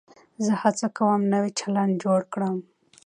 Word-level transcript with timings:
زه 0.45 0.53
هڅه 0.61 0.87
کوم 0.97 1.21
نوی 1.33 1.51
چلند 1.59 1.93
جوړ 2.03 2.19
کړم. 2.33 2.57